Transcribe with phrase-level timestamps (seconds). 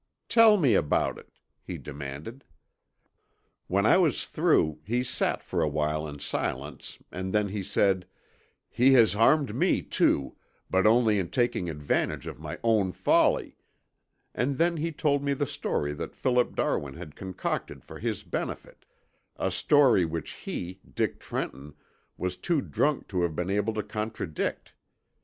[0.29, 2.43] "'Tell me about it,' he demanded.
[3.67, 8.07] "When I was through he sat for a while in silence and then he said,
[8.67, 10.35] 'He has harmed me, too,
[10.71, 13.57] but only in taking advantage of my own folly,'
[14.33, 18.85] and then he told me the story that Philip Darwin had concocted for his benefit,
[19.35, 21.75] a story which he, Dick Trenton,
[22.17, 24.73] was too drunk to have been able to contradict.